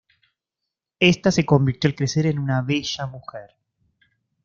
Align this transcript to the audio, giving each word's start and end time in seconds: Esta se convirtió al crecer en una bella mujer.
Esta 0.99 1.29
se 1.29 1.45
convirtió 1.45 1.87
al 1.87 1.93
crecer 1.95 2.25
en 2.25 2.39
una 2.39 2.63
bella 2.63 3.05
mujer. 3.05 3.51